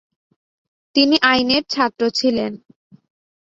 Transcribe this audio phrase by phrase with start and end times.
[0.95, 2.51] তিনি আইনের ছাত্র ছিলেন।